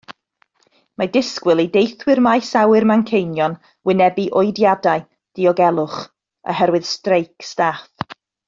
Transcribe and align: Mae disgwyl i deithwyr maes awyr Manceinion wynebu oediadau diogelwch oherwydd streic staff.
Mae 1.01 1.09
disgwyl 1.17 1.61
i 1.63 1.65
deithwyr 1.75 2.21
maes 2.29 2.49
awyr 2.63 2.87
Manceinion 2.93 3.55
wynebu 3.91 4.27
oediadau 4.41 5.05
diogelwch 5.41 6.03
oherwydd 6.55 6.93
streic 6.95 7.51
staff. 7.55 8.15